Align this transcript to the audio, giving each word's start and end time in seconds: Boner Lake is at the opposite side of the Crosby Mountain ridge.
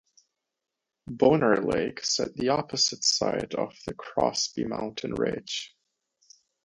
Boner 1.11 1.61
Lake 1.61 1.99
is 2.01 2.19
at 2.19 2.33
the 2.33 2.49
opposite 2.49 3.03
side 3.03 3.53
of 3.53 3.77
the 3.85 3.93
Crosby 3.93 4.65
Mountain 4.65 5.13
ridge. 5.13 5.75